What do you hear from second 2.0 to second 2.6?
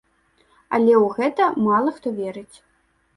верыць.